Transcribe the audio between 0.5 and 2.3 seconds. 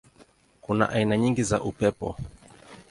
Kuna aina nyingi za upepo.